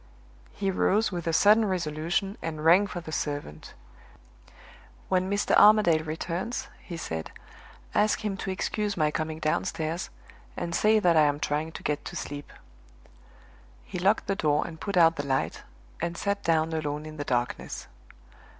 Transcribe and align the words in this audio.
He 0.51 0.71
rose 0.71 1.11
with 1.11 1.27
a 1.27 1.31
sudden 1.31 1.63
resolution, 1.65 2.35
and 2.41 2.65
rang 2.65 2.87
for 2.87 3.01
the 3.01 3.11
servant, 3.11 3.75
"When 5.09 5.29
Mr. 5.29 5.55
Armadale 5.55 6.03
returns," 6.03 6.69
he 6.81 6.97
said, 6.97 7.29
"ask 7.93 8.25
him 8.25 8.35
to 8.37 8.49
excuse 8.49 8.97
my 8.97 9.11
coming 9.11 9.37
downstairs, 9.37 10.09
and 10.57 10.73
say 10.73 10.97
that 10.97 11.15
I 11.15 11.25
am 11.25 11.39
trying 11.39 11.71
to 11.73 11.83
get 11.83 12.03
to 12.05 12.15
sleep." 12.15 12.51
He 13.85 13.99
locked 13.99 14.25
the 14.25 14.35
door 14.35 14.65
and 14.65 14.81
put 14.81 14.97
out 14.97 15.17
the 15.17 15.27
light, 15.27 15.61
and 16.01 16.17
sat 16.17 16.41
down 16.43 16.73
alone 16.73 17.05
in 17.05 17.17
the 17.17 17.23
darkness. 17.23 17.85